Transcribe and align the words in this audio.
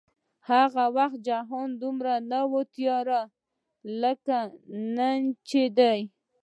هغه 0.49 0.85
وخت 0.97 1.19
جهان 1.27 1.69
دومره 1.81 2.13
نه 2.31 2.41
و 2.51 2.53
تیاره 2.73 3.21
لکه 4.01 4.37
نن 4.95 5.19
چې 5.49 5.61
دی 5.77 5.99